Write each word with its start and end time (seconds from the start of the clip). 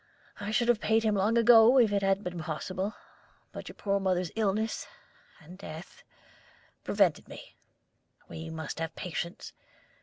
I 0.39 0.49
should 0.49 0.67
have 0.67 0.79
paid 0.79 1.03
him 1.03 1.13
long 1.13 1.37
ago 1.37 1.77
if 1.79 1.91
it 1.93 2.01
had 2.01 2.23
been 2.23 2.39
possible, 2.39 2.95
but 3.51 3.69
your 3.69 3.75
poor 3.75 3.99
mother's 3.99 4.31
illness 4.35 4.87
and 5.39 5.59
death 5.59 6.01
prevented 6.83 7.27
me. 7.27 7.53
We 8.27 8.49
must 8.49 8.79
have 8.79 8.95
patience. 8.95 9.53